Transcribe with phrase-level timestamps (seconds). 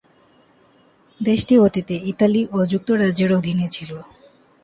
[1.19, 3.91] দেশটি অতীতে ইতালি ও যুক্তরাজ্যের অধীনে ছিল।